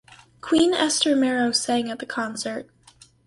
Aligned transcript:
Queen 0.41 0.73
Esther 0.73 1.15
Marrow 1.15 1.51
sang 1.51 1.91
at 1.91 1.99
the 1.99 2.07
concert. 2.07 2.71